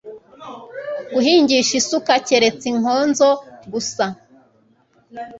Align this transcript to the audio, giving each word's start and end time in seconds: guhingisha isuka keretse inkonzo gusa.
guhingisha 1.13 1.73
isuka 1.81 2.13
keretse 2.27 2.65
inkonzo 2.73 3.27
gusa. 3.71 4.05